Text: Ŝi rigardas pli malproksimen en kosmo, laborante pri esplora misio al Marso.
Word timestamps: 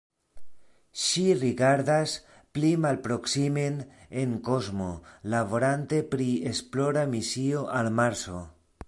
Ŝi 1.01 1.25
rigardas 1.41 2.15
pli 2.57 2.71
malproksimen 2.85 3.77
en 4.23 4.33
kosmo, 4.49 4.89
laborante 5.35 6.01
pri 6.15 6.31
esplora 6.55 7.05
misio 7.17 7.63
al 7.83 7.93
Marso. 8.01 8.43